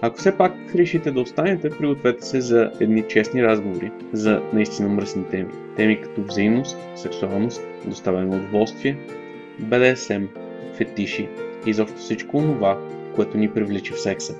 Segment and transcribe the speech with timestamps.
[0.00, 5.24] Ако все пак решите да останете, пригответе се за едни честни разговори за наистина мръсни
[5.30, 5.48] теми.
[5.76, 8.98] Теми като взаимност, сексуалност, доставяне на удоволствие,
[9.58, 10.24] БДСМ,
[10.76, 11.28] фетиши
[11.66, 12.78] и заобщо всичко това,
[13.14, 14.34] което ни привлича в секса.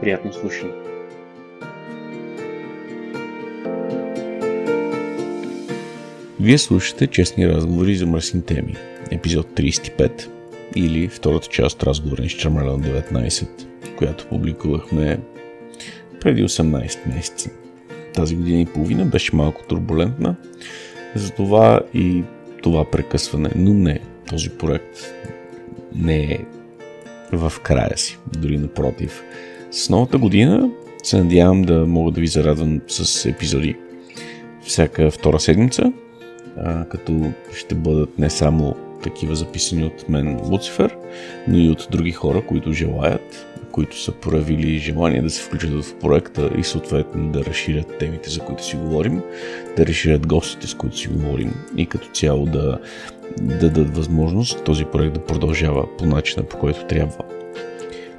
[0.00, 0.72] Приятно слушане!
[6.40, 8.74] Вие слушате честни разговори за мръсни теми,
[9.10, 10.28] епизод 35
[10.76, 13.71] или втората част от разговора с Чармелен 19,
[14.02, 15.20] която публикувахме
[16.20, 17.50] преди 18 месеца.
[18.14, 20.36] Тази година и половина беше малко турбулентна,
[21.14, 22.22] затова и
[22.62, 24.98] това прекъсване, но не, този проект
[25.94, 26.38] не е
[27.32, 29.22] в края си, дори напротив.
[29.70, 30.70] С новата година
[31.02, 33.76] се надявам да мога да ви зарадвам с епизоди
[34.62, 35.92] всяка втора седмица,
[36.56, 40.96] а, като ще бъдат не само такива записани от мен Луцифер,
[41.48, 45.98] но и от други хора, които желаят, които са проявили желание да се включат в
[45.98, 49.22] проекта и съответно да разширят темите, за които си говорим,
[49.76, 52.78] да разширят гостите, с които си говорим и като цяло да,
[53.40, 57.24] да дадат възможност този проект да продължава по начина, по който трябва.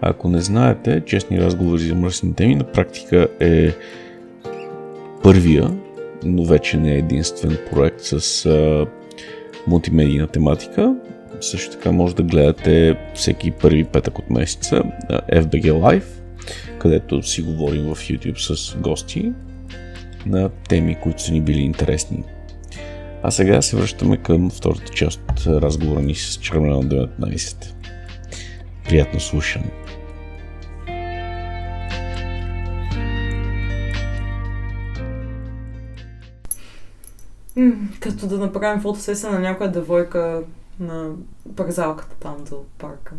[0.02, 3.72] Ако не знаете, честни разговори за мръсни теми на практика е
[5.24, 5.72] първия,
[6.24, 8.86] но вече не е единствен проект с а,
[9.68, 10.96] мултимедийна тематика.
[11.44, 14.84] Също така може да гледате всеки първи петък от месеца
[15.34, 16.04] FBG Live,
[16.80, 19.32] където си говорим в YouTube с гости
[20.26, 22.24] на теми, които са ни били интересни.
[23.24, 27.74] А сега се връщаме към втората част от разговора ни с Чермена 19.
[28.86, 29.72] Приятно слушане!
[38.00, 40.44] като да направим фотосесия на някоя девойка
[40.80, 41.12] на
[41.56, 43.14] парзалката там до парка.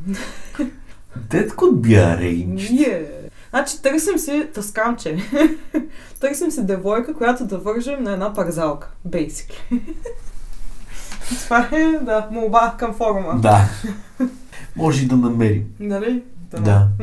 [1.30, 2.62] Детко бярейнч.
[2.62, 3.06] Yeah.
[3.50, 5.16] Значи търсим си таскамче.
[6.20, 8.90] търсим си девойка, която да вържем на една парзалка.
[9.08, 9.80] Basically.
[11.44, 13.40] Това е, да, молба към форума.
[13.40, 13.68] Да.
[14.76, 15.74] Може и да намерим.
[15.80, 16.22] Нали?
[16.60, 16.88] Да.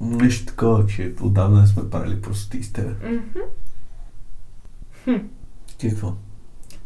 [0.00, 2.94] Нещо такова, че отдавна не сме правили простоти с тебе.
[5.78, 6.12] Ти какво?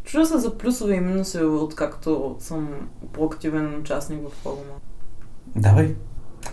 [0.04, 2.68] Чуда се за плюсове и минуси, откакто съм
[3.12, 4.74] по-активен участник в форума.
[5.56, 5.96] Давай.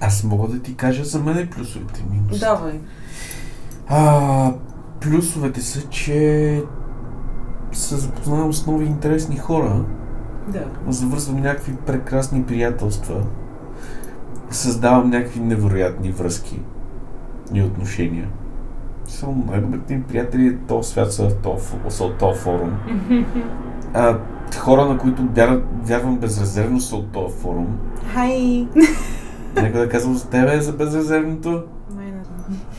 [0.01, 2.45] Аз мога да ти кажа за мен плюсовете и минусите.
[2.45, 2.79] Давай.
[3.88, 4.53] А,
[5.01, 6.63] плюсовете са, че
[7.72, 9.85] се запознавам с нови интересни хора,
[10.47, 10.66] Да.
[10.88, 13.25] завързвам някакви прекрасни приятелства,
[14.51, 16.62] създавам някакви невероятни връзки
[17.53, 18.29] и отношения.
[19.11, 22.72] Само най-добрите ми приятели този свят са в този, са този форум.
[23.94, 24.19] А,
[24.57, 27.67] хора, на които вяр, вярвам безрезервно са от този форум.
[28.13, 28.67] Хай!
[29.55, 31.63] Нека да казвам за тебе за безрезервното.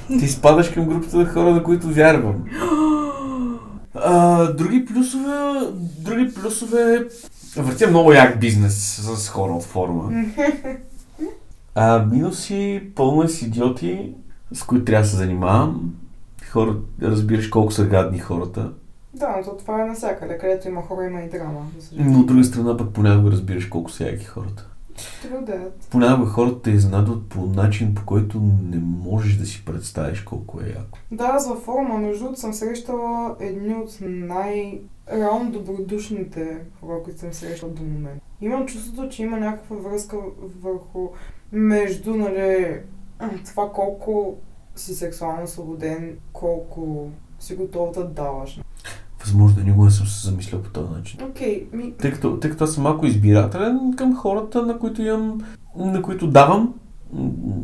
[0.08, 2.34] Ти спадаш към групата на хора, на които вярвам.
[3.94, 5.60] А, други плюсове,
[5.98, 7.06] други плюсове,
[7.56, 10.10] въртя много як бизнес с хора от форума.
[11.74, 14.14] А, минуси, пълно е с идиоти,
[14.52, 15.94] с които трябва да се занимавам.
[16.52, 18.72] Хора, разбираш колко са гадни хората.
[19.14, 20.38] Да, но то това е навсякъде.
[20.38, 21.66] Където има хора, има и драма.
[21.92, 24.68] Но от друга страна пък понякога разбираш колко са яки хората.
[25.24, 25.70] That.
[25.90, 28.40] Понякога хората те изненадват по начин, по който
[28.70, 30.98] не можеш да си представиш колко е яко.
[31.10, 34.80] Да, аз във форума, между другото, съм срещала едни от най-
[35.12, 38.24] реално добродушните хора, които съм срещала до момента.
[38.40, 40.16] Имам чувството, че има някаква връзка
[40.62, 41.08] върху
[41.52, 42.76] между, нали,
[43.44, 44.38] това колко
[44.76, 47.10] си сексуално свободен, колко
[47.40, 48.60] си готов да даваш.
[49.20, 51.20] Възможно, никога не съм се замислял по този начин.
[51.22, 51.92] Окей, ми...
[51.92, 55.40] Тъй като, тъй като аз съм малко избирателен към хората, на които имам,
[55.76, 56.74] на които давам,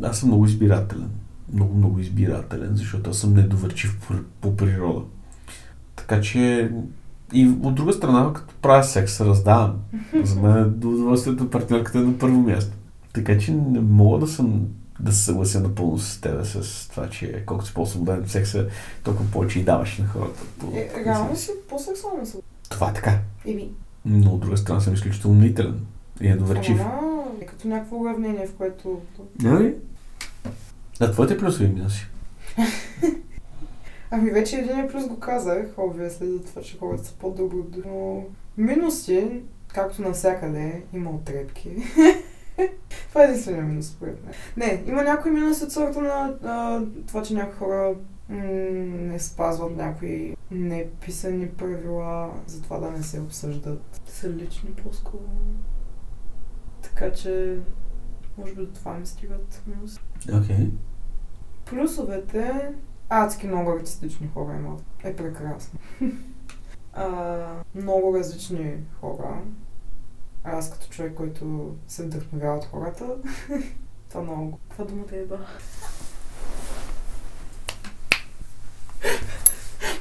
[0.03, 1.09] аз съм много избирателен.
[1.53, 5.01] Много, много избирателен, защото аз съм недоверчив по, по природа.
[5.95, 6.71] Така че
[7.33, 9.75] и от друга страна, като правя секс, се раздавам.
[10.23, 12.77] За мен удоволствието на партньорката е на първо място.
[13.13, 14.67] Така че не мога да съм
[14.99, 18.67] да се съглася напълно с теб с това, че колкото си по-свободен в секса,
[19.03, 20.39] толкова повече и даваш на хората.
[20.59, 22.49] По, Е, реално си по-сексуално свободен.
[22.69, 23.19] Това е така.
[23.45, 23.71] Еми,
[24.05, 25.85] Но от друга страна съм изключително мнителен
[26.21, 26.79] и недоверчив.
[26.81, 29.01] ама, е като някакво уравнение, в което...
[29.43, 29.75] Нали?
[30.99, 32.07] А твоите плюсове и минуси?
[34.11, 37.57] Ами вече един плюс го казах, obviously, за това, че хората са по-добри,
[37.87, 38.23] но
[38.57, 41.69] минуси, както навсякъде, има отрепки.
[43.09, 44.33] това е единствения минус, според мен.
[44.57, 47.95] Не, има някои минуси от сорта на а, това, че някои хора
[48.29, 48.37] м-
[48.83, 54.01] не спазват някои неписани правила за това да не се обсъждат.
[54.05, 55.21] Са лични по-скоро.
[56.81, 57.59] Така че,
[58.37, 59.99] може би до това ми стигат минуси.
[60.33, 60.55] Окей.
[60.55, 60.69] Okay.
[61.65, 62.71] Плюсовете,
[63.09, 64.83] адски много артистични хора имат.
[65.03, 65.79] Е прекрасно.
[66.93, 67.37] а,
[67.75, 69.41] много различни хора.
[70.43, 73.05] Аз като човек, който се вдъхновява от хората,
[74.09, 74.59] това много.
[74.69, 75.37] Това думата е ба.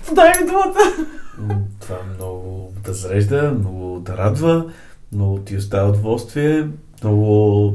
[0.15, 1.07] Дай ми думата!
[1.81, 4.73] Това много да зарежда, много да радва,
[5.13, 6.69] много ти оставя удоволствие,
[7.03, 7.75] много...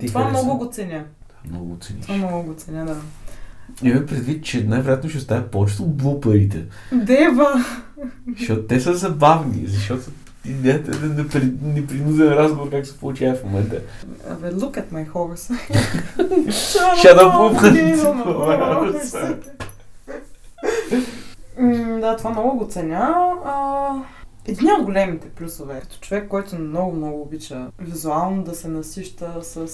[0.00, 0.42] Ти това хареса.
[0.42, 1.04] много го ценя.
[1.48, 2.02] Много го цениш.
[2.06, 2.96] Това много го ценя, да.
[3.82, 6.66] Имаме предвид, че най-вероятно ще оставя повечето от блуперите.
[6.92, 7.64] Дева!
[8.38, 10.10] Защото те са забавни, защото
[10.50, 10.90] идеята
[11.38, 13.80] е непринуден разговор как се получава в момента.
[14.30, 15.52] Абе, look at my horse.
[17.00, 18.00] Shut up,
[22.00, 23.14] Да, това много го ценя.
[24.46, 29.68] Един от големите плюсове, като човек, който много, много обича визуално да се насища с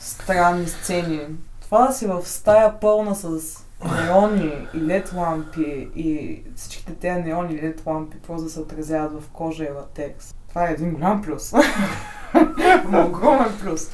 [0.00, 1.20] странни сцени.
[1.60, 3.40] Това да си в стая пълна с
[3.84, 9.22] неони и лед лампи и всичките тези неони и лед лампи просто да се отразяват
[9.22, 10.34] в кожа и латекс.
[10.48, 11.52] Това е един голям плюс.
[13.06, 13.90] Огромен плюс.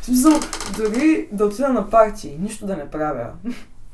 [0.00, 0.32] В смисъл,
[0.76, 3.30] дори да отида на партии, нищо да не правя.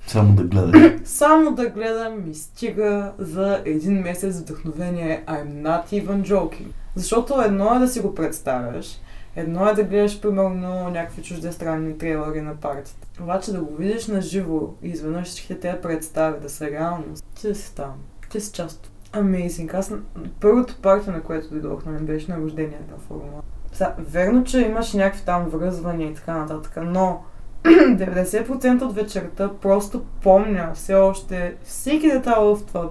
[0.07, 1.01] Само да гледам.
[1.05, 5.25] Само да гледам ми стига за един месец вдъхновение.
[5.27, 6.67] I'm not even joking.
[6.95, 9.01] Защото едно е да си го представяш,
[9.37, 13.23] едно е да гледаш примерно някакви чуждестранни трейлери на партията.
[13.23, 17.25] Обаче да го видиш на живо и изведнъж всичките те представи да са реалност.
[17.35, 17.93] Ти си там.
[18.31, 19.75] Ти си част Amazing.
[19.75, 19.93] Аз
[20.41, 23.43] първото парти, на което дойдох, нали, беше на рождението на Формула.
[23.73, 27.23] Сега, верно, че имаш някакви там връзвания и така нататък, но
[27.65, 32.89] 90% от вечерта просто помня все още всеки детайл в това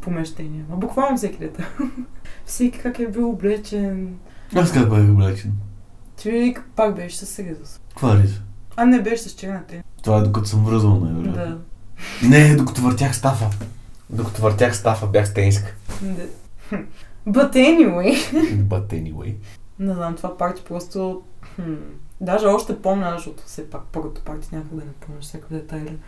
[0.00, 0.64] помещение.
[0.70, 1.68] Но буквално всеки детайл.
[2.44, 4.18] всеки как е бил облечен.
[4.54, 5.52] Аз как бях облечен?
[6.16, 7.80] Ти пак беше с Ризус.
[7.88, 8.40] Каква Риза?
[8.76, 9.74] А не беше с черната.
[10.02, 11.58] Това е докато съм връзвал, най Да.
[12.22, 13.50] Не, докато въртях стафа.
[14.10, 15.74] Докато въртях стафа, бях стенска.
[17.28, 18.14] But anyway.
[18.62, 19.34] But anyway.
[19.78, 21.22] Не знам, това парти просто...
[21.54, 21.74] Хм.
[22.20, 25.98] Даже още помня, защото все пак първото парти някак да не помня всеки детайли.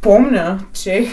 [0.00, 1.08] Помня, че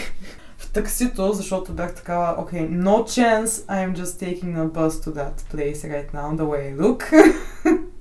[0.58, 5.34] в таксито, защото бях такава, okay, no chance I'm just taking a bus to that
[5.52, 7.12] place right now, the way I look.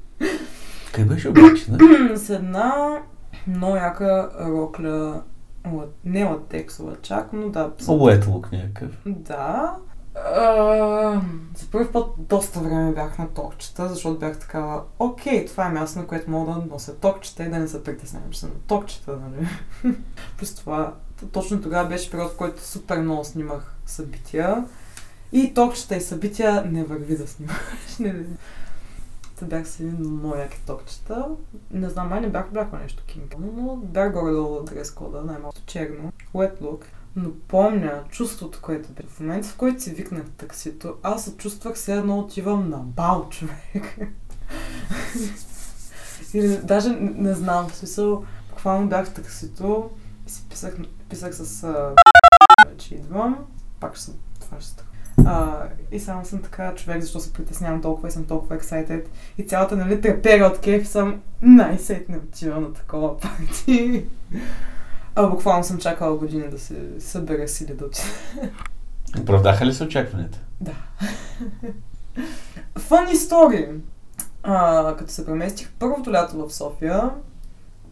[0.94, 1.78] Къде беше облечена?
[2.16, 3.02] С една
[3.48, 5.22] много яка рокля,
[6.06, 7.70] не от тексова чак, но да.
[7.70, 8.92] Wet look някакъв.
[9.06, 9.76] Да.
[10.16, 11.22] Uh,
[11.56, 16.00] за първи път доста време бях на токчета, защото бях такава, окей, това е място,
[16.00, 19.18] на което мога да нося токчета и да не се притеснявам, че съм на токчета,
[19.18, 19.48] нали?
[20.38, 20.94] Плюс това,
[21.32, 24.66] точно тогава беше период, в който супер много снимах събития
[25.32, 27.58] и токчета и събития не върви да снимаш.
[29.40, 31.28] Та бях с един много яки токчета.
[31.72, 36.12] Не знам, май не бях облякла нещо кинг, но бях горе-долу дрес кода, най-малко черно,
[36.34, 36.84] wet look.
[37.16, 39.04] Но помня чувството, което бе.
[39.08, 43.28] В момента, в който си викнах таксито, аз се чувствах все едно отивам на бал,
[43.30, 44.00] човек.
[46.34, 49.90] Или даже не, не знам, в смисъл, буквално бях в таксито
[50.28, 50.78] и си писах,
[51.10, 51.68] писах с
[52.68, 53.46] вече идвам,
[53.80, 54.84] пак ще това ще
[55.26, 59.06] а, и само съм така човек, защо се притеснявам толкова и съм толкова excited.
[59.38, 64.06] И цялата, нали, трепера от кеф съм най-сетне отива на такова парти.
[65.16, 68.08] А буквално съм чакала години да се събера сили да отида.
[69.22, 70.40] Оправдаха ли се очакванията?
[70.62, 70.72] Да.
[72.78, 73.80] Story.
[74.44, 77.10] А, като се преместих първото лято в София,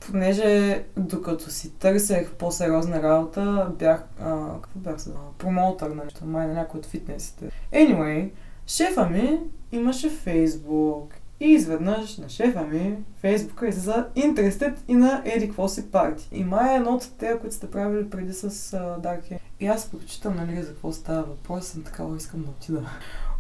[0.07, 5.17] понеже докато си търсех по-сериозна работа, бях, а, какво бях сега?
[5.37, 7.51] Промоутър на нещо, май на някой от фитнесите.
[7.73, 8.29] Anyway,
[8.67, 9.39] шефа ми
[9.71, 15.91] имаше Фейсбук и изведнъж на шефа ми Фейсбука излиза interested и на еди какво си
[15.91, 16.29] парти.
[16.31, 19.91] И май е едно от тези, които сте правили преди с uh, Dark И аз
[19.91, 22.89] прочитам, нали, за какво става въпрос, съм такава, искам да отида.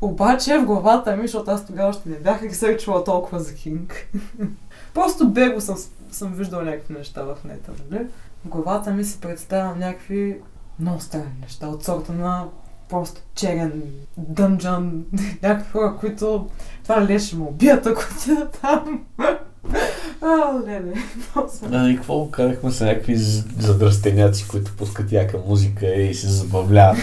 [0.01, 4.07] Обаче в главата ми, защото аз тогава още не бях ресърчвала толкова за Кинг.
[4.93, 5.75] Просто бего съм,
[6.11, 8.05] съм виждала някакви неща в нета, нали?
[8.45, 10.37] В главата ми се представя някакви
[10.79, 12.45] много странни неща от сорта на
[12.89, 13.83] просто черен
[14.17, 15.05] дънжън,
[15.43, 16.49] някакви хора, които
[16.83, 19.05] това ли ще му убият, ако отида там.
[20.21, 20.93] А, леле.
[21.33, 21.65] Просто.
[21.71, 23.15] А, и какво карахме с някакви
[23.59, 26.97] задръстеняци, които пускат яка музика и се забавляват.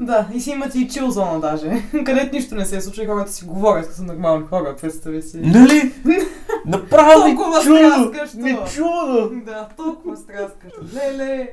[0.00, 3.32] Да, и си имате и чил зона даже, където нищо не се случва и хората
[3.32, 5.40] си говорят, като нормални хора, представи си.
[5.40, 5.94] Нали?
[6.66, 8.12] Направо ми чудо!
[8.34, 9.30] Ми чудо!
[9.44, 10.80] Да, толкова стряскащо.
[10.94, 11.50] Леле,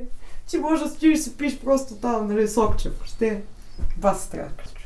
[0.49, 3.41] че може да стоиш и си пиш просто там, нали, сокче, въобще.
[3.97, 4.81] Бас стряскащо.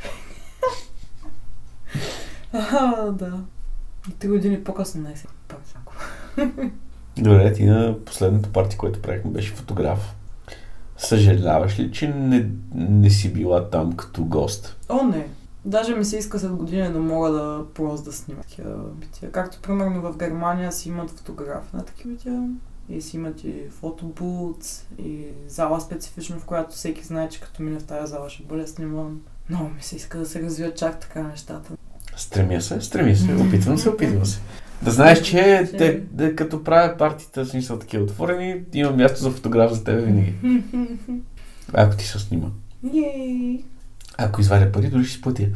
[2.54, 3.40] А, да.
[4.10, 5.94] И три години по-късно не всяко.
[7.18, 10.16] Добре, ти на последната парти, което правихме, беше фотограф.
[11.00, 14.78] Съжаляваш ли, че не, не си била там като гост?
[14.90, 15.28] О, не.
[15.66, 19.32] Даже ми се иска след години да мога да просто да снимам такива бития.
[19.32, 22.50] Както примерно в Германия си имат фотограф на такива бития.
[22.90, 24.58] И си имат и фотобут,
[25.00, 28.68] и зала специфично, в която всеки знае, че като мине в тази зала ще бъде
[28.68, 29.20] сниман.
[29.50, 31.74] Много ми се иска да се развият чак така нещата.
[32.16, 34.40] Стремя се, стремя се, опитвам се, опитвам се.
[34.82, 39.32] Да знаеш, че те, те, като правя партията, в смисъл такива отворени, има място за
[39.32, 40.34] фотограф за тебе винаги.
[41.74, 42.48] Ако ти се снима.
[42.96, 43.64] Ей!
[44.18, 45.44] Ако извадя пари, дори ще си платя.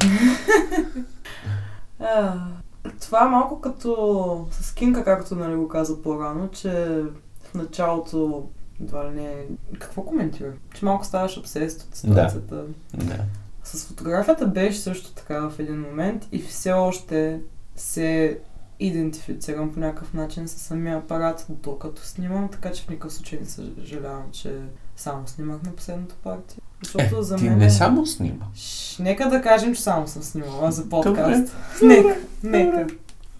[3.01, 7.03] Това е малко като с Кинка, както нали го каза по-рано, че
[7.43, 8.49] в началото
[8.81, 9.45] едва ли не...
[9.79, 10.51] Какво коментира?
[10.73, 12.63] Че малко ставаш обсест от ситуацията.
[12.93, 13.19] Да.
[13.63, 17.39] С фотографията беше също така в един момент и все още
[17.75, 18.39] се
[18.79, 23.45] идентифицирам по някакъв начин с самия апарат, докато снимам, така че в никакъв случай не
[23.45, 24.59] съжалявам, че
[24.95, 26.57] само снимах на последната партия.
[26.83, 27.57] Защото Е, за ти мен...
[27.57, 28.45] не само снима.
[28.55, 31.55] Ш, нека да кажем, че само съм снимала за подкаст.
[31.81, 32.87] Нека, нека.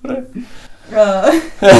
[0.04, 0.24] Добре.
[0.96, 1.32] А,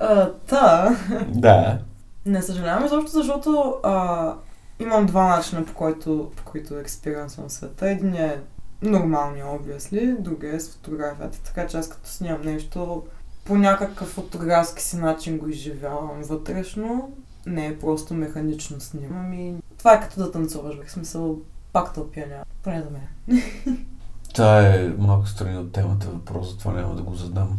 [0.00, 0.96] а, Та,
[1.28, 1.78] Да.
[2.26, 4.34] не съжалявам изобщо, защото а,
[4.80, 7.90] имам два начина, по, който, по които експириенсвам света.
[7.90, 8.38] Един е
[8.82, 11.42] нормалния, obviously, другия е с фотографията.
[11.42, 13.02] Така че аз като снимам нещо,
[13.44, 17.12] по някакъв фотографски си начин го изживявам вътрешно.
[17.46, 21.38] Не е просто механично снимам и това е като да танцуваш, в смисъл
[21.72, 22.44] пак тълпя няма.
[22.62, 23.42] Поне за мен.
[24.34, 27.58] Това е малко страни от темата въпрос, затова няма да го задам.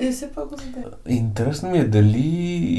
[0.00, 0.84] Е, все пак го задай.
[1.06, 2.18] Интересно ми е дали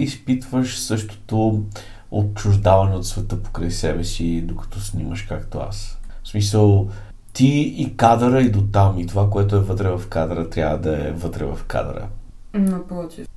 [0.03, 1.65] изпитваш същото
[2.11, 5.97] отчуждаване от света покрай себе си, докато снимаш както аз.
[6.23, 6.89] В смисъл,
[7.37, 11.07] ти и кадъра и до там, и това, което е вътре в кадъра, трябва да
[11.07, 12.07] е вътре в кадъра.
[12.53, 13.27] Напротив.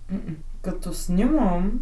[0.63, 1.81] Като снимам,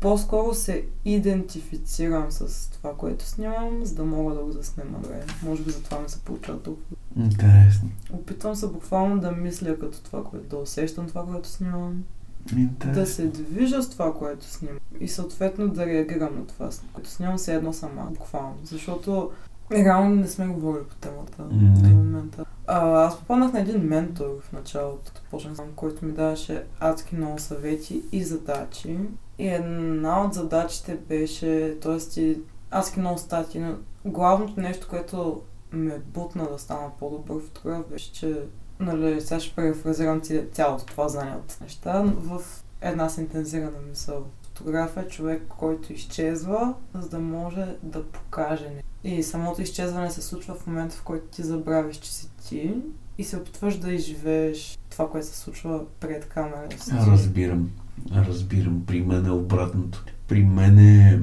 [0.00, 5.24] по-скоро се идентифицирам с това, което снимам, за да мога да го заснема добре.
[5.42, 6.96] Може би затова ми се получава толкова.
[7.16, 7.88] Интересно.
[8.12, 12.04] Опитвам се буквално да мисля като това, което да усещам това, което снимам,
[12.52, 13.06] да Интересно.
[13.06, 17.54] се движа с това, което снимам и съответно да реагирам на това, което снимам все
[17.54, 18.56] едно сама, буквално.
[18.64, 19.30] Защото
[19.72, 21.54] реално не сме говорили по темата до
[21.88, 22.44] момента.
[22.66, 27.38] А, аз попаднах на един ментор в началото, почнах сам, който ми даваше адски много
[27.38, 28.98] съвети и задачи.
[29.38, 32.34] И една от задачите беше, т.е.
[32.70, 35.42] адски много статии, но главното нещо, което
[35.72, 38.40] ме бутна да стана по-добър фотограф, беше, че
[38.80, 42.40] нали, сега ще префразирам ця- цялото това знание от неща в
[42.80, 44.24] една синтезирана мисъл.
[44.42, 48.88] Фотограф е човек, който изчезва, за да може да покаже нещо.
[49.06, 52.74] И самото изчезване се случва в момента, в който ти забравиш, че си ти
[53.18, 56.90] и се опитваш да изживееш това, което се случва пред камерата си.
[57.06, 57.70] Разбирам.
[58.14, 58.82] Разбирам.
[58.86, 60.04] При мен е обратното.
[60.28, 61.20] При мен е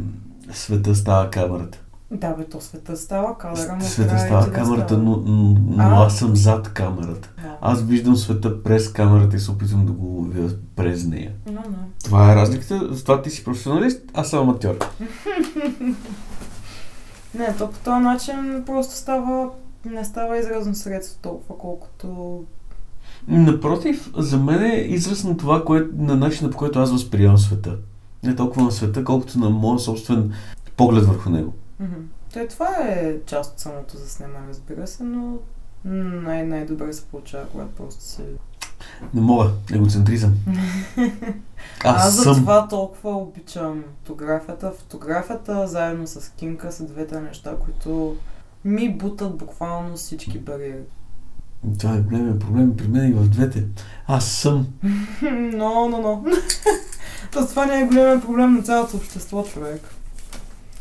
[0.51, 1.79] света става камерата.
[2.11, 5.03] Да, бе, то света става, кадъра му Света трябва и става да камерата, става.
[5.03, 6.05] но, но, но А.
[6.05, 7.29] аз съм зад камерата.
[7.41, 7.57] Да.
[7.61, 11.31] Аз виждам света през камерата и се опитвам да го ловя през нея.
[11.45, 11.77] Но, но.
[12.03, 12.87] Това е разликата.
[12.91, 14.77] Затова ти си професионалист, аз съм аматьор.
[17.35, 19.49] Не, то по този начин просто става,
[19.85, 22.43] не става изразно средство толкова, колкото...
[23.27, 27.77] Напротив, за мен е израз на това, кое, на начина по който аз възприемам света.
[28.23, 30.33] Не толкова на света, колкото на моя собствен
[30.77, 31.53] поглед върху него.
[32.33, 35.37] Той това е част от самото заснемане, разбира се, но
[35.85, 38.21] най- най-добре се получава, когато просто си...
[39.13, 39.51] Не мога.
[39.73, 40.33] Егоцентризъм.
[41.83, 42.35] Аз, Аз за съм.
[42.35, 44.71] това толкова обичам фотографията.
[44.79, 48.15] Фотографията заедно с кинка са двете неща, които
[48.65, 50.83] ми бутат буквално всички бариери.
[51.79, 53.65] Това е големия проблем при мен и в двете.
[54.07, 54.67] Аз съм.
[55.31, 56.23] Но, но, но.
[57.31, 59.81] То това не е големия проблем на цялото общество, човек.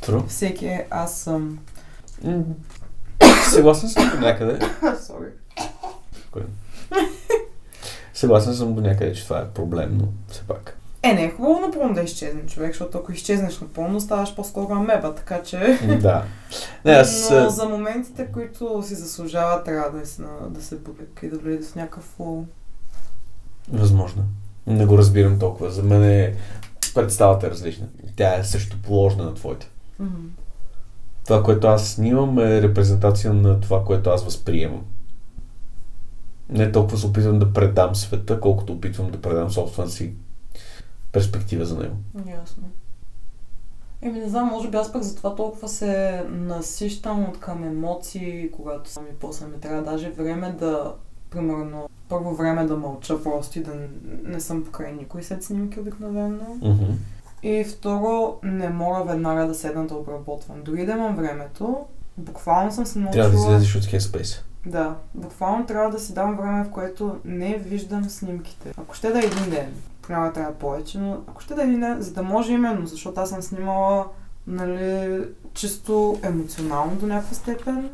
[0.02, 0.22] Тру.
[0.28, 1.58] Всеки е аз съм.
[3.50, 4.58] Съгласен съм някъде.
[5.06, 5.28] Сори.
[8.22, 10.78] Съгласен съм до някъде, че това е проблем, но все пак.
[11.02, 15.14] Е, не е хубаво напълно да изчезне човек, защото ако изчезнеш напълно, ставаш по-скоро амеба,
[15.14, 15.78] така че...
[16.02, 16.24] да.
[16.84, 17.30] Не, аз...
[17.30, 21.68] Но за моментите, които си заслужават, трябва да се, да се бутек и да влезе
[21.68, 22.44] в някакъв флоу.
[23.72, 24.24] Възможно.
[24.66, 25.70] Не го разбирам толкова.
[25.70, 26.34] За мен е
[26.94, 27.86] представата е различна.
[28.16, 29.68] Тя е също положена на твоите.
[29.98, 30.26] Мгм.
[31.26, 34.84] Това, което аз снимам е репрезентация на това, което аз възприемам.
[36.52, 40.14] Не толкова се опитвам да предам света, колкото опитвам да предам собствената си
[41.12, 41.96] перспектива за него.
[42.40, 42.62] Ясно.
[44.02, 48.90] Еми, не знам, може би аз пък затова толкова се насищам от към емоции, когато
[48.90, 50.94] съм и после ми трябва даже време да,
[51.30, 53.72] примерно, първо време да мълча просто и да
[54.24, 56.58] не съм покрай никой след снимки обикновено.
[56.62, 56.92] Мгм.
[57.42, 60.62] И второ, не мога веднага да седна да обработвам.
[60.64, 61.76] Дори да имам времето,
[62.16, 63.24] буквално съм се научила...
[63.24, 64.42] Трябва да излезеш от Headspace.
[64.66, 68.74] Да, буквално трябва да си дам време, в което не виждам снимките.
[68.78, 71.80] Ако ще да е един ден, понякога трябва повече, но ако ще да е един
[71.80, 74.06] ден, за да може именно, защото аз съм снимала,
[74.46, 77.90] нали, чисто емоционално до някаква степен.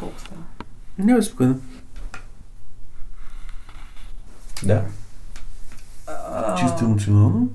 [0.00, 0.40] Колко става?
[0.98, 1.60] Не, спокойно.
[4.62, 4.84] Да.
[6.06, 7.48] А, Чисто емоционално.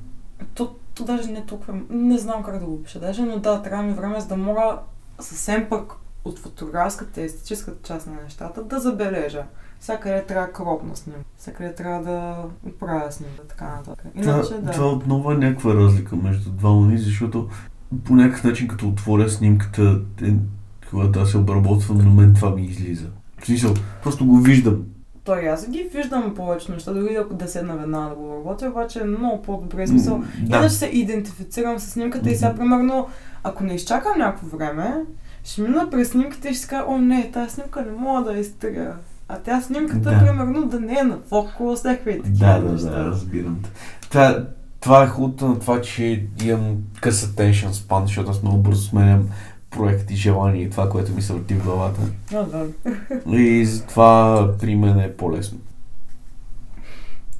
[0.53, 3.83] То, то даже не толкова, не знам как да го опиша даже, но да, трябва
[3.83, 4.79] ми време, за да мога
[5.19, 5.93] съвсем пък
[6.25, 9.43] от фотографската и естетическата част на нещата да забележа.
[9.79, 12.35] Всякъде трябва кропна снимка, всякъде трябва да
[12.69, 14.05] оправя снимка, така нататък.
[14.15, 14.71] Иначе, това, да.
[14.71, 17.49] това отново е някаква разлика между двама ни, защото
[18.03, 20.33] по някакъв начин, като отворя снимката, е,
[20.89, 23.07] когато аз се обработвам, на мен това ми излиза.
[23.39, 23.73] В смисъл,
[24.03, 24.83] просто го виждам.
[25.23, 28.99] Той аз ги виждам повече неща, дори ако да седна веднага да го работя, обаче
[28.99, 30.17] е много по-добре смисъл.
[30.17, 33.07] М, Иначе се идентифицирам с снимката и сега, примерно,
[33.43, 34.95] ако не изчакам някакво време,
[35.43, 38.39] ще мина през снимката и ще си кажа, о не, тази снимка не мога да
[38.39, 38.93] изтрия.
[39.27, 40.19] А тя снимката, Да.
[40.19, 42.89] примерно, да не е на фокус, някакви такива Да, да, неща.
[42.89, 43.69] да, разбирам те.
[44.09, 44.45] Това,
[44.79, 49.29] това е хубавото на това, че имам къс attention span, защото аз много бързо сменям
[49.69, 52.01] проекти, желания и това, което ми се върти в главата.
[52.33, 52.67] А, да.
[53.37, 55.59] И затова при мен е по-лесно.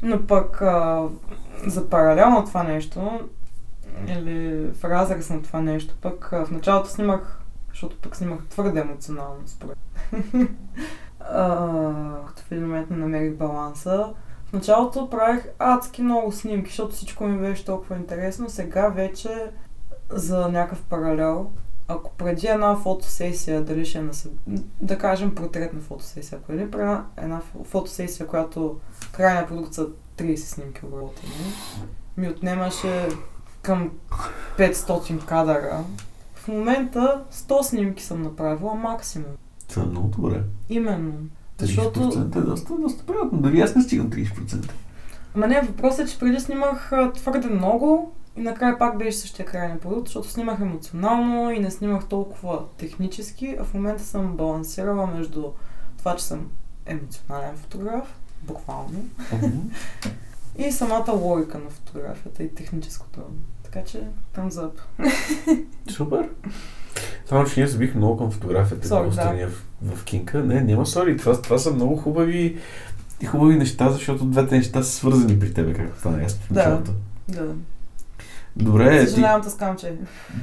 [0.01, 1.03] Но пък а,
[1.67, 3.19] за паралелно това нещо,
[4.07, 7.40] или в разрез на това нещо, пък а, в началото снимах,
[7.71, 9.77] защото пък снимах твърде емоционално, според.
[12.27, 14.13] Като в един момент не намерих баланса.
[14.45, 18.49] В началото правих адски много снимки, защото всичко ми беше толкова интересно.
[18.49, 19.51] Сега вече
[20.09, 21.51] за някакъв паралел,
[21.87, 24.31] ако преди една фотосесия, дали ще е на съб...
[24.81, 28.79] да кажем портретна фотосесия, ако преди една, една фо- фотосесия, която
[29.11, 31.33] крайният продукт са 30 снимки обработени,
[32.17, 33.09] ми отнемаше
[33.61, 33.91] към
[34.57, 35.83] 500 кадъра.
[36.41, 39.31] В момента 100 снимки съм направила максимум.
[39.69, 40.43] Това е много добре.
[40.69, 41.13] Именно.
[41.59, 41.99] 30% Защото...
[42.39, 43.41] е доста, доста приятно.
[43.41, 44.71] Дори аз не стигам 30%.
[45.35, 49.79] Ма не, въпросът е, че преди снимах твърде много и накрая пак беше същия крайен
[49.79, 55.43] продукт, защото снимах емоционално и не снимах толкова технически, а в момента съм балансирала между
[55.97, 56.47] това, че съм
[56.85, 59.05] емоционален фотограф, буквално,
[60.57, 63.21] и самата логика на фотографията и техническото.
[63.71, 63.99] Така че,
[64.33, 64.81] там зап.
[65.89, 66.29] Супер.
[67.25, 69.11] Само, че ние забих много към фотографията в да.
[69.11, 70.43] страни в, в Кинка.
[70.43, 71.17] Не, няма сори.
[71.17, 72.57] Това, това са много хубави
[73.25, 76.59] хубави неща, защото двете неща са свързани при тебе, както стана ясно в Да.
[76.59, 76.91] началото.
[77.27, 77.53] Да.
[78.55, 79.95] Добре, ти, Съжалявам, таскам, че...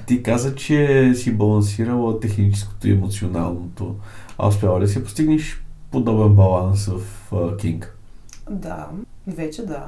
[0.07, 3.97] ти каза, че си балансирала техническото и емоционалното.
[4.39, 7.97] А успяла ли си постигнеш подобен баланс в uh, Кинг?
[8.51, 8.89] Да,
[9.27, 9.87] вече да.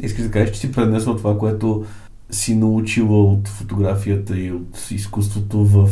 [0.00, 1.84] Искаш да кажеш, че си пренесла това, което
[2.30, 5.88] си научила от фотографията и от изкуството в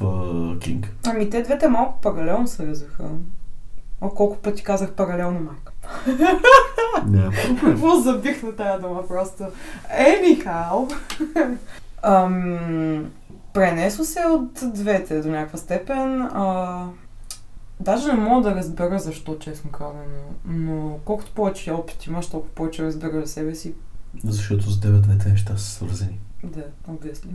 [0.00, 0.92] uh, Кинг.
[1.06, 3.04] Ами те двете малко паралелно се развиха.
[4.00, 5.72] О, колко пъти казах паралелно, майка.
[7.06, 7.32] Няма.
[7.60, 9.44] Какво забих на тая дума просто?
[10.00, 10.94] Anyhow.
[12.02, 13.10] Ам,
[13.52, 16.22] пренесло се от двете до някаква степен.
[16.22, 16.86] А,
[17.80, 20.02] даже не мога да разбера защо, честно казано.
[20.46, 23.74] Но колкото повече опит имаш, толкова повече разбира за себе си.
[24.24, 26.18] Защото с тебе двете неща са свързани.
[26.44, 27.32] Да, обясни.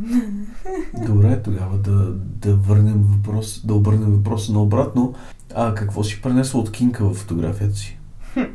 [1.06, 5.16] Добре, тогава да, да върнем въпрос, да обърнем въпроса наобратно.
[5.56, 8.00] А какво си пренесла от Кинка в фотографията си?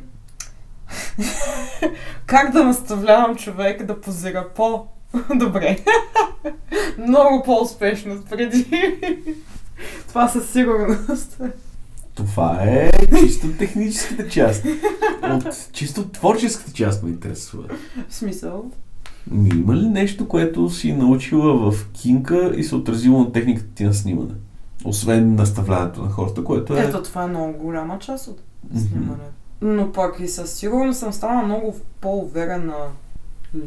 [2.26, 5.78] как да наставлявам човек да позира по-добре.
[6.98, 8.66] Много по-успешно преди.
[10.08, 11.40] Това със сигурност.
[12.14, 14.64] Това е чисто техническата част.
[15.22, 17.64] От чисто творческата част ме интересува.
[18.08, 18.70] В смисъл.
[19.30, 23.84] Ми, има ли нещо, което си научила в Кинка и се отразило на техниката ти
[23.84, 24.34] на снимане?
[24.84, 26.80] Освен наставлянето на хората, което е...
[26.80, 29.30] Ето, това е много голяма част от снимането.
[29.60, 32.76] Но пък и със сигурност съм станала много по-уверена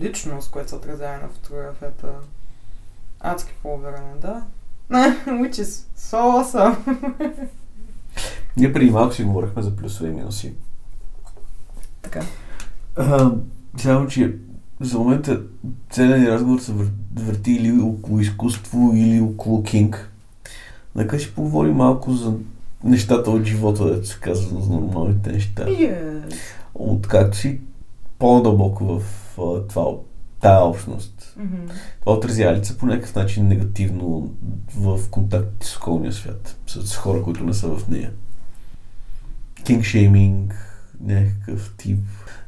[0.01, 2.07] личност, която се отразява на фотографията.
[3.19, 4.41] Адски по-уверена, да.
[5.25, 6.75] Which is so awesome.
[8.57, 10.53] Ние преди малко си говорихме за плюсове и минуси.
[12.01, 12.21] Така.
[12.95, 13.31] А,
[13.77, 14.35] само, че
[14.79, 15.41] за момента
[15.89, 16.87] целият ни разговор се вър...
[17.15, 20.11] върти или около изкуство, или около Кинг.
[20.95, 22.33] Нека си поговорим малко за
[22.83, 25.65] нещата от живота, да се казва, за нормалните неща.
[25.65, 26.33] Yes.
[26.75, 27.59] Откакто си
[28.19, 29.03] по-дълбоко в
[29.39, 29.85] а, това,
[30.45, 31.55] тая общност, Мгм.
[31.99, 34.33] това отразява ли се по някакъв начин негативно
[34.75, 38.11] в контакт с околния свят, с хора, които не са в нея?
[39.63, 40.53] Кингшейминг,
[41.01, 41.99] някакъв тип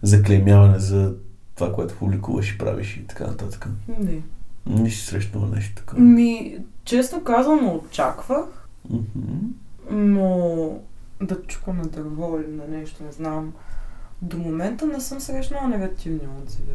[0.01, 1.15] заклеймяване за
[1.55, 3.67] това, което публикуваш и правиш и така нататък.
[3.99, 4.21] Не.
[4.65, 6.01] Не си срещнала нещо такова.
[6.01, 9.37] Ми, честно казано, очаквах, Мгм.
[9.91, 10.69] но
[11.21, 13.53] да чука на дърво или на нещо, не знам.
[14.21, 16.71] До момента не съм срещнала негативни отзиви.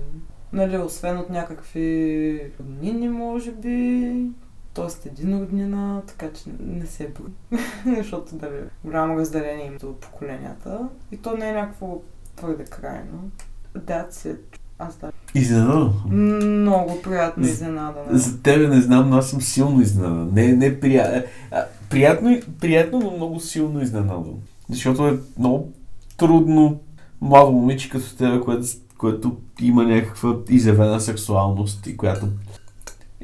[0.52, 4.12] Нали, освен от някакви роднини, може би,
[4.74, 5.08] т.е.
[5.08, 7.60] един роднина, така че не се брои.
[7.96, 8.50] Защото да
[8.84, 10.88] голямо разделение между поколенията.
[11.12, 12.00] И то не е някакво
[12.36, 13.30] твърде крайно.
[13.78, 14.38] That's it.
[14.78, 15.12] Аз да.
[15.34, 15.90] Изненада.
[16.06, 18.18] Много приятно изненадана.
[18.18, 20.30] За тебе не знам, но аз съм силно изненадан.
[20.34, 21.24] Не, не прия...
[21.50, 24.34] а, приятно, приятно, но много силно изненадан.
[24.70, 25.72] Защото е много
[26.16, 26.80] трудно
[27.20, 28.66] младо момиче като тебе, което,
[29.02, 32.26] което има някаква изявена сексуалност и която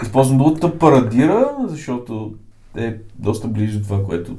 [0.02, 2.34] използвам думата парадира, защото
[2.76, 4.36] е доста близо до това, което,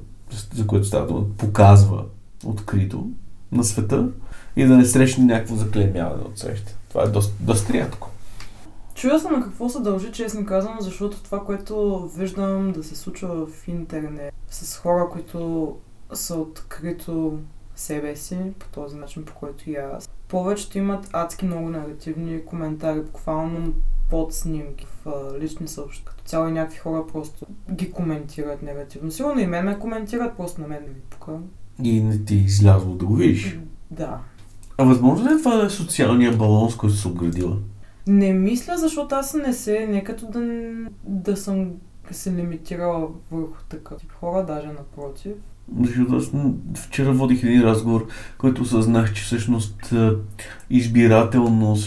[0.54, 2.06] за което става дума, показва
[2.46, 3.10] открито
[3.52, 4.10] на света
[4.56, 6.76] и да не срещне някакво заклеймяване от среща.
[6.90, 8.10] Това е доста, доста рядко.
[8.96, 13.46] Чуя се на какво се дължи, честно казвам, защото това, което виждам да се случва
[13.48, 15.76] в интернет с хора, които
[16.14, 17.40] са открито
[17.80, 20.10] себе си, по този начин, по който и аз.
[20.28, 23.74] Повечето имат адски много негативни коментари, буквално
[24.10, 26.10] под снимки в лични съобщения.
[26.10, 29.12] Като цяло и някакви хора просто ги коментират негативно.
[29.12, 31.38] Сигурно и мен ме коментират, просто на мен не ми пука.
[31.84, 33.60] И не ти е излязло да го видиш.
[33.92, 34.20] Да.
[34.78, 37.58] А възможно ли е това да е социалния балон, с който се обградила?
[38.08, 40.42] Не мисля, защото аз не се, не като да,
[41.04, 41.72] да съм
[42.12, 45.34] се лимитирала върху такъв тип хора, даже напротив.
[45.82, 46.32] Защото аз
[46.84, 49.94] вчера водих един разговор, който осъзнах, че всъщност
[50.70, 51.78] избирателно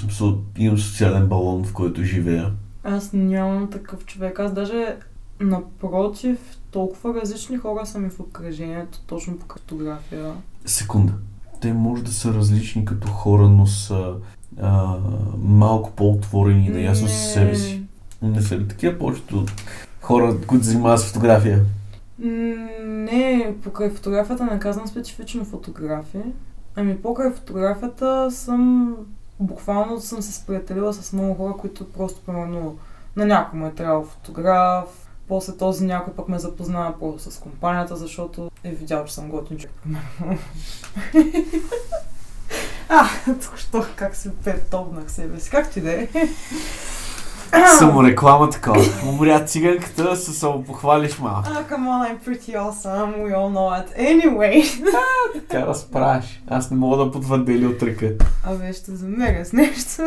[0.56, 2.52] имам социален балон, в който живея.
[2.84, 4.40] Аз нямам такъв човек.
[4.40, 4.96] Аз даже
[5.40, 6.38] напротив,
[6.70, 10.32] толкова различни хора са ми в обкръжението, точно по картография.
[10.64, 11.12] Секунда.
[11.60, 14.14] Те може да са различни като хора, но са
[14.60, 14.96] а,
[15.38, 17.82] малко по-отворени и наясно със себе си.
[18.22, 19.46] Не са ли такива повечето
[20.00, 21.64] хора, които занимават с фотография?
[23.02, 26.32] Не, покрай фотографията не казвам специфично фотографии.
[26.76, 28.96] Ами покрай фотографията съм
[29.40, 32.78] буквално съм се сприятелила с много хора, които просто примерно
[33.16, 37.96] на някой му е трябвал фотограф, после този някой пък ме запознава просто с компанията,
[37.96, 39.76] защото е видял, че съм готин човек.
[42.88, 43.08] а,
[43.42, 45.50] тук що как се петовнах себе си.
[45.50, 46.08] Както и да е.
[47.78, 48.84] Самореклама такова.
[49.08, 51.48] Умря циганката, се самопохвалиш малко.
[51.48, 53.12] Ah, come on, I'm pretty awesome.
[53.22, 53.88] We all know it.
[53.98, 54.64] Anyway.
[55.48, 56.42] Тя разправяш.
[56.48, 58.12] Аз не мога да потвърдя или отръка.
[58.44, 60.02] Абе, ще замеря с нещо.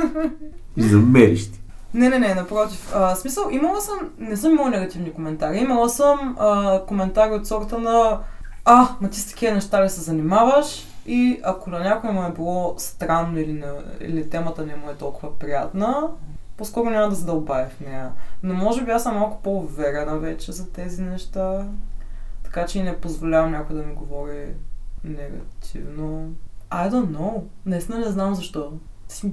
[0.78, 1.62] И замериш ти.
[1.94, 2.92] не, не, не, напротив.
[2.96, 5.58] А, смисъл, имала съм, не съм имала негативни коментари.
[5.58, 8.20] Имала съм а, коментари от сорта на
[8.66, 10.88] А, ма ти с такива неща ли се занимаваш?
[11.08, 13.66] И ако на някой му е било странно или, не,
[14.02, 16.08] или темата не му е толкова приятна,
[16.58, 18.12] по-скоро няма да задълбая в нея.
[18.44, 21.68] Но може би аз съм малко по-уверена вече за тези неща.
[22.44, 24.48] Така че и не позволявам някой да ми говори
[25.04, 26.34] негативно.
[26.72, 27.42] I don't know.
[27.66, 28.72] Наистина не знам защо.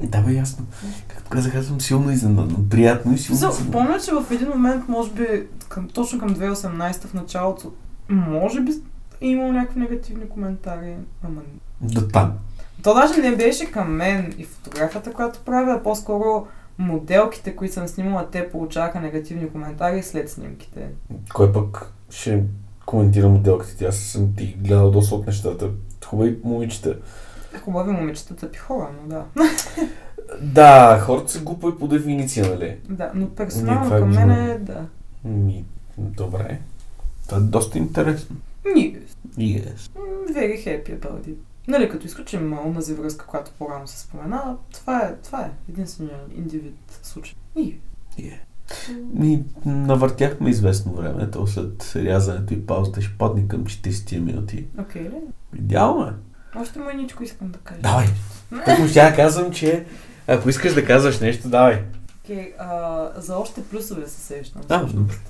[0.00, 0.66] Да, бе, ясно.
[1.08, 2.68] Както казах, аз съм силно изненадан.
[2.70, 3.70] Приятно и силно изненадан.
[3.70, 7.72] помня, че в един момент, може би, към, точно към 2018 в началото,
[8.08, 8.72] може би
[9.20, 11.40] е имал някакви негативни коментари, ама
[11.80, 12.32] До там.
[12.84, 16.46] То даже не беше към мен и фотографията, която правя, а по-скоро
[16.78, 20.88] моделките, които съм снимала, те получаваха негативни коментари след снимките.
[21.34, 22.42] Кой пък ще
[22.86, 23.84] коментира моделките?
[23.86, 25.70] Аз съм ти гледал доста от нещата.
[26.04, 26.96] Хубави момичета.
[27.64, 29.24] Хубави момичета, тъпи хора, но да.
[30.42, 32.78] Да, хората са глупави по дефиниция, нали?
[32.88, 34.86] да, но Ние персонално това към мен е да.
[35.24, 35.64] Ми,
[35.98, 36.60] добре.
[37.28, 38.36] Това е доста интересно.
[39.38, 39.90] Yes.
[39.94, 41.53] м, very happy about it.
[41.68, 47.00] Нали, като изключим онази връзка, която по-рано се спомена, това е, това е единствения индивид
[47.02, 47.34] случай.
[47.56, 47.76] И,
[48.18, 48.38] Yeah.
[49.12, 54.66] Ми, навъртяхме известно време, то след рязането и паузата ще падне към 40 минути.
[54.78, 55.20] окей ли?
[55.56, 56.12] Идеално е.
[56.56, 57.80] Още мъничко искам да кажа.
[57.80, 58.06] Давай.
[58.64, 59.86] Тък ще казвам, че
[60.26, 61.82] ако искаш да казваш нещо, давай.
[62.24, 64.62] Окей, а, за още плюсове се сещам.
[64.68, 65.20] Да, всъщност.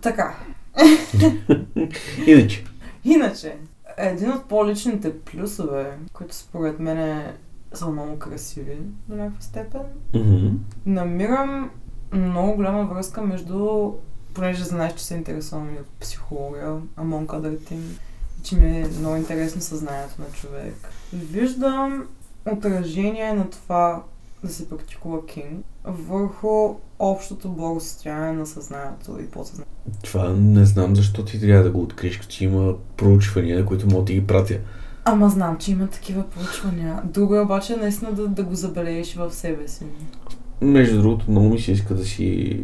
[0.00, 0.36] Така,
[2.26, 2.64] Иначе.
[3.04, 3.56] Иначе,
[3.96, 7.32] Един от по-личните плюсове, които според мен
[7.74, 8.78] са много красиви
[9.08, 9.80] до някаква степен,
[10.12, 10.52] Mm-hmm.
[10.86, 11.70] намирам
[12.12, 13.92] много голяма връзка между,
[14.34, 16.66] понеже знаеш, че се интересувам и от психология,
[16.98, 17.98] among other things,
[18.40, 20.74] и че ми е много интересно съзнанието на човек.
[21.12, 22.06] Виждам
[22.52, 24.02] отражение на това
[24.44, 29.72] да се практикува кинг върху общото благосостояние на съзнанието и подсъзнанието.
[30.02, 34.02] Това не знам защо ти трябва да го откриеш, като че има проучвания, които мога
[34.02, 34.58] да ти ги пратя.
[35.04, 37.02] Ама знам, че има такива проучвания.
[37.04, 39.84] Друго е обаче наистина да, да го забележиш в себе си.
[40.60, 42.60] Между другото, много ми се иска да си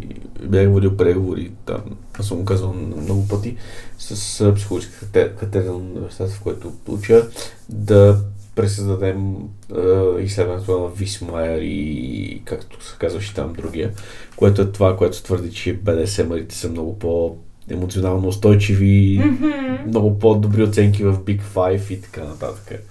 [0.48, 1.80] бях водил преговори там,
[2.18, 2.44] аз съм
[2.90, 3.56] на много пъти,
[3.98, 7.28] с а, психологическа кате- катедра на университета, в който уча,
[7.68, 8.20] да
[8.58, 9.36] пресъздадем
[9.76, 13.90] а, изследването на Висмайер и както се казваше там другия,
[14.36, 17.36] което е това, което твърди, че БДСМ-арите са много по
[17.70, 19.46] емоционално устойчиви, Мгм.
[19.86, 22.82] много по-добри оценки в Big Five и така нататък.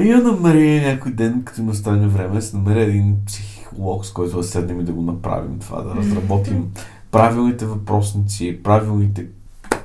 [0.00, 4.36] Я намери някой ден, като има стане време, да се намеря един психолог, с който
[4.36, 6.72] да седнем и да го направим това, да разработим
[7.10, 9.26] правилните въпросници, правилните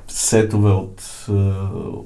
[0.10, 1.32] сетове от, е,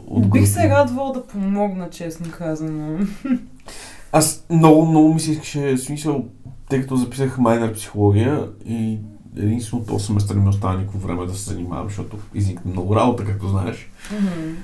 [0.08, 3.00] от Бих се радвала да помогна, честно казано.
[4.12, 6.26] Аз много, много ми се искаше, в смисъл,
[6.70, 9.00] тъй като записах майнер психология и
[9.38, 13.26] единствено този семестър не ми остана никакво време да се занимавам, защото изникна много работа,
[13.26, 13.90] както знаеш.
[14.12, 14.56] Мгм.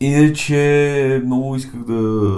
[0.00, 2.32] Иначе много исках да,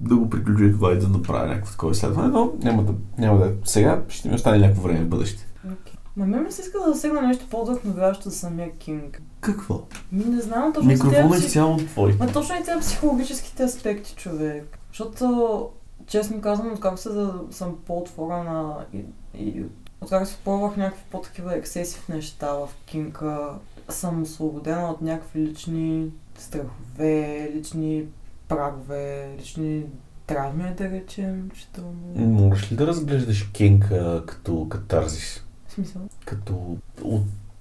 [0.00, 3.46] да го приключа това и да направя някакво такова изследване, но няма да, няма да
[3.46, 5.46] е сега, ще ми остане някакво време в бъдеще.
[5.64, 5.94] Окей.
[6.16, 9.22] Ма мен ми се иска да засегна нещо по-вдъхновяващо за самия Кинг.
[9.40, 9.82] Какво?
[10.12, 12.16] Не знам точно Микрофонът е изцяло твой.
[12.20, 14.78] Ма точно и тези психологическите аспекти, човек.
[14.88, 15.68] Защото,
[16.06, 19.64] честно казвам, откак се да съм по-отворена и, и
[20.00, 23.50] откак се пробвах някакви по-такива ексесив неща в Кинка,
[23.88, 28.04] съм освободена от някакви лични страхове, лични
[28.48, 29.84] прагове, лични
[30.26, 31.66] травми, да речем, че
[32.16, 35.44] Можеш ли да разглеждаш Кинг а, като катарзис?
[35.68, 36.02] В смисъл?
[36.24, 36.76] Като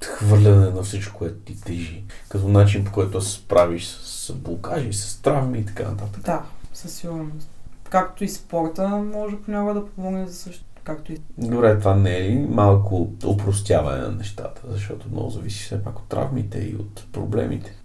[0.01, 2.03] отхвърляне на всичко, което ти тежи?
[2.29, 6.23] Като начин по който се справиш с блокажи, с травми и така нататък?
[6.23, 7.49] Да, със сигурност.
[7.89, 10.63] Както и спорта може понякога да помогне за също.
[10.83, 11.21] Както и...
[11.37, 16.07] Добре, това не е ли малко упростяване на нещата, защото много зависи все пак от
[16.07, 17.75] травмите и от проблемите.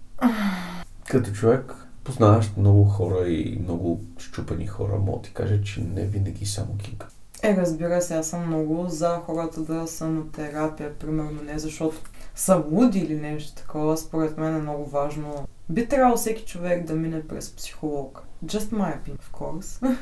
[1.09, 1.73] Като човек,
[2.03, 6.77] познаваш много хора и много щупени хора, мога да ти кажа, че не винаги само
[6.77, 7.07] кинка.
[7.43, 12.01] Е, разбира се, аз съм много за хората да са на терапия, примерно не защото
[12.35, 13.97] са луди или нещо такова.
[13.97, 15.47] Според мен е много важно.
[15.69, 18.23] Би трябвало всеки човек да мине през психолог.
[18.45, 19.97] Just my opinion, of course.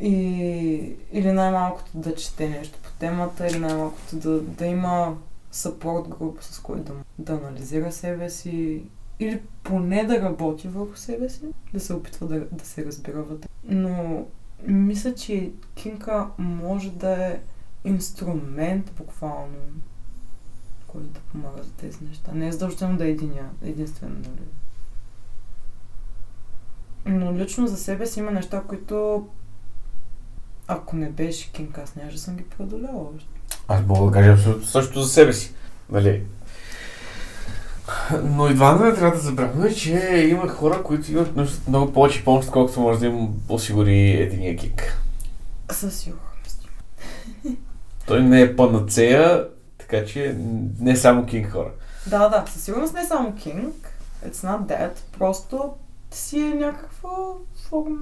[0.00, 5.16] и, или най-малкото да чете нещо по темата, или най-малкото да, да има
[5.50, 8.82] съпорт група, с който да, да анализира себе си,
[9.20, 11.40] или поне да работи върху себе си,
[11.72, 13.48] да се опитва да, да се разбира вътре.
[13.64, 14.24] Но
[14.66, 17.40] мисля, че кинка може да е
[17.84, 19.56] инструмент буквално,
[20.86, 22.32] който да помага за тези неща.
[22.34, 24.46] Не е задължително да е единия, единствен, нали?
[27.06, 29.26] Но лично за себе си има неща, които
[30.66, 33.28] ако не беше кинка, аз нямаше да съм ги преодоляла още.
[33.68, 35.54] Аз мога да кажа абсолютно също за себе си.
[35.90, 36.24] Нали?
[38.24, 39.92] Но и двамата не трябва да забравяме, че
[40.30, 44.56] има хора, които имат нужда от много повече помощ, колкото може да им осигури единия
[44.56, 44.98] кик.
[45.70, 46.68] Със сигурност.
[48.06, 49.46] Той не е панацея,
[49.78, 50.36] така че
[50.80, 51.70] не само кинг хора.
[52.06, 53.64] Да, да, със сигурност не е само King.
[54.26, 54.90] It's not that.
[55.18, 55.70] Просто
[56.10, 57.10] си е някаква
[57.68, 57.96] форма...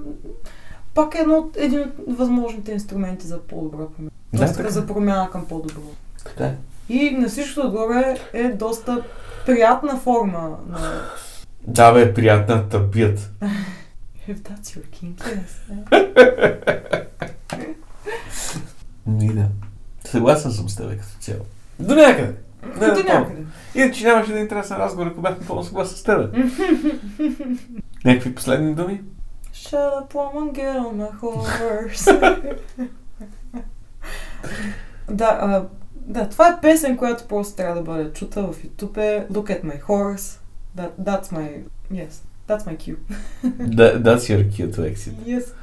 [0.93, 4.11] Пак е едно, от- един от възможните инструменти за по-добра промяна.
[4.33, 5.81] Да, Тоест, за промяна към по-добро.
[6.25, 6.55] Така е.
[6.89, 9.03] И на всичкото отгоре е доста
[9.49, 11.01] приятна форма на...
[11.67, 13.31] Да бе, приятна да бият.
[14.29, 15.51] If that's your king, yes.
[19.07, 19.45] Ми да.
[20.05, 21.45] Съгласен съм с теб като цяло.
[21.79, 22.35] До някъде.
[22.79, 23.43] Не, До някъде.
[23.75, 26.35] Иначе нямаше да е интересен разговор, ако бях напълно съгласен с теб.
[28.05, 29.01] Някакви последни думи?
[29.53, 32.05] Shut up, woman, get on my horse.
[35.09, 35.65] да, а,
[36.09, 38.97] да, това е песен, която просто трябва да бъде чута в YouTube.
[38.97, 40.39] Е Look at my horse.
[40.77, 41.63] That, that's my...
[41.93, 42.97] Yes, that's my cue.
[43.75, 45.13] Да, that's your cue to exit.
[45.27, 45.53] Yes.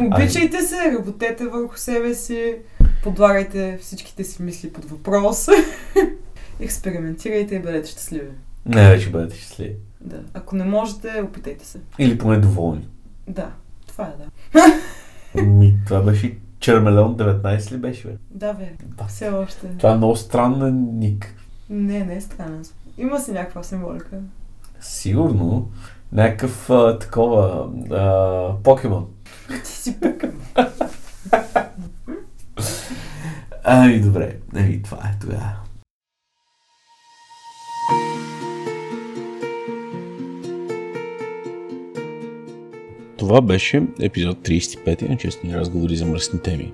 [0.00, 2.54] Обичайте се, работете върху себе си,
[3.02, 5.48] подлагайте всичките си мисли под въпрос.
[6.60, 8.30] Експериментирайте и бъдете щастливи.
[8.66, 9.76] Не, вече бъдете щастливи.
[10.00, 10.20] Да.
[10.34, 11.78] Ако не можете, опитайте се.
[11.98, 12.88] Или поне доволни.
[13.28, 13.50] Да,
[13.86, 15.42] това е да.
[15.42, 18.16] Ми, това беше Чермелеон 19 ли беше, бе?
[18.30, 18.72] Да, бе.
[18.84, 19.04] Да.
[19.04, 19.68] Все още.
[19.78, 21.34] Това е много странен ник.
[21.70, 22.64] Не, не е странен.
[22.98, 24.18] Има си някаква символика.
[24.80, 25.70] Сигурно.
[26.12, 29.06] Някакъв а, такова а, покемон.
[29.64, 30.42] Ти си покемон.
[33.64, 35.52] Ами добре, ами това е тогава.
[43.26, 46.72] Това беше епизод 35 на честни разговори за мръсни теми.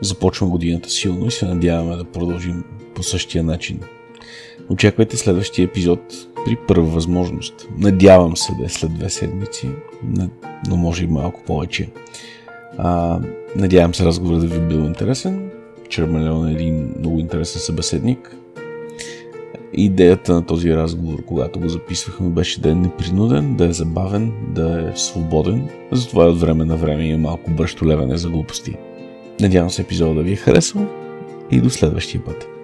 [0.00, 3.80] Започвам годината силно и се надяваме да продължим по същия начин.
[4.68, 6.00] Очаквайте следващия епизод
[6.44, 7.68] при първа възможност.
[7.78, 9.68] Надявам се да е след две седмици,
[10.68, 11.88] но може и малко повече.
[12.78, 13.20] А,
[13.56, 15.50] надявам се разговорът да ви е бил интересен.
[15.88, 18.36] Чермалеон е един много интересен събеседник.
[19.76, 24.90] Идеята на този разговор, когато го записвахме, беше да е непринуден, да е забавен, да
[24.90, 25.68] е свободен.
[25.92, 28.76] Затова от време на време има малко бърщо левене за глупости.
[29.40, 30.86] Надявам се епизода да ви е харесал
[31.50, 32.55] и до следващия път.